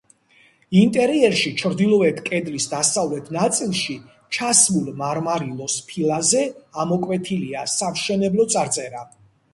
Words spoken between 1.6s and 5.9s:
ჩრდილოეთ კედლის დასავლეთ ნაწილში ჩასმულ მარმარილოს